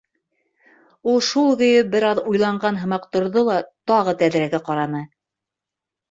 Ул 1.09 1.19
шул 1.25 1.51
көйө 1.57 1.83
бер 1.91 2.05
аҙ 2.11 2.21
уйланған 2.31 2.79
һымаҡ 2.83 3.05
торҙо 3.15 3.43
ла 3.49 3.57
тағы 3.91 4.15
тәҙрәгә 4.23 4.61
ҡараны. 4.71 5.03